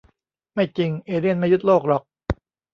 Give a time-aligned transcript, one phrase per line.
[0.53, 2.03] ไม่จริง เอเลี่ยนไม่ยึดโลกหรอก